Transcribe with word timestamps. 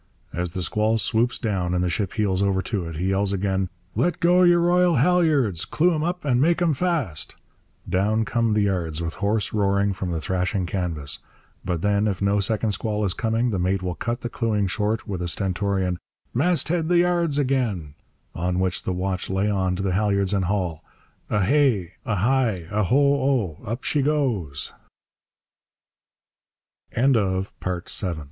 As 0.33 0.53
the 0.53 0.63
squall 0.63 0.97
swoops 0.97 1.37
down 1.37 1.75
and 1.75 1.83
the 1.83 1.89
ship 1.91 2.13
heels 2.13 2.41
over 2.41 2.63
to 2.63 2.87
it 2.87 2.95
he 2.95 3.09
yells 3.09 3.31
again, 3.31 3.69
'Let 3.93 4.19
go 4.19 4.41
your 4.41 4.61
royal 4.61 4.95
halliards, 4.95 5.63
clew 5.63 5.93
'em 5.93 6.01
up 6.01 6.25
and 6.25 6.41
make 6.41 6.59
'em 6.59 6.73
fast!' 6.73 7.35
Down 7.87 8.25
come 8.25 8.53
the 8.55 8.63
yards, 8.63 8.99
with 8.99 9.13
hoarse 9.21 9.53
roaring 9.53 9.93
from 9.93 10.09
the 10.09 10.19
thrashing 10.19 10.65
canvas. 10.65 11.19
But 11.63 11.83
then, 11.83 12.07
if 12.07 12.19
no 12.19 12.39
second 12.39 12.71
squall 12.71 13.05
is 13.05 13.13
coming, 13.13 13.51
the 13.51 13.59
mate 13.59 13.83
will 13.83 13.93
cut 13.93 14.21
the 14.21 14.29
clewing 14.29 14.65
short 14.65 15.07
with 15.07 15.21
a 15.21 15.27
stentorian 15.27 15.99
'Masthead 16.33 16.87
the 16.87 16.97
yards 16.97 17.37
again!' 17.37 17.93
on 18.33 18.57
which 18.59 18.81
the 18.81 18.93
watch 18.93 19.29
lay 19.29 19.51
on 19.51 19.75
to 19.75 19.83
the 19.83 19.93
halliards 19.93 20.33
and 20.33 20.45
haul 20.45 20.83
Ahay! 21.29 21.91
Aheigh! 22.07 22.67
Aho 22.71 23.59
oh! 23.61 24.49